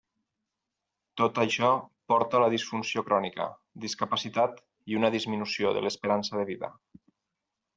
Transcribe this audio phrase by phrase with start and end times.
[1.21, 1.67] Tot això
[2.13, 3.47] porta a la disfunció crònica,
[3.85, 4.59] discapacitat
[4.93, 6.73] i una disminució de l'esperança de vida.